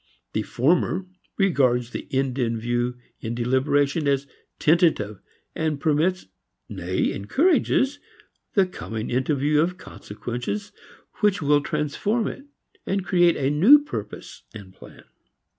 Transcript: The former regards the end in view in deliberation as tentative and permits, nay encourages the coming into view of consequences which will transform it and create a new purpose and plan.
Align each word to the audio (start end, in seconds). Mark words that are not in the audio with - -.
The 0.33 0.41
former 0.41 1.05
regards 1.37 1.91
the 1.91 2.07
end 2.09 2.39
in 2.39 2.57
view 2.59 2.97
in 3.19 3.35
deliberation 3.35 4.07
as 4.07 4.25
tentative 4.57 5.19
and 5.53 5.79
permits, 5.79 6.25
nay 6.67 7.13
encourages 7.13 7.99
the 8.55 8.65
coming 8.65 9.11
into 9.11 9.35
view 9.35 9.61
of 9.61 9.77
consequences 9.77 10.71
which 11.19 11.39
will 11.39 11.61
transform 11.61 12.25
it 12.25 12.45
and 12.83 13.05
create 13.05 13.37
a 13.37 13.51
new 13.51 13.77
purpose 13.77 14.41
and 14.55 14.73
plan. 14.73 15.03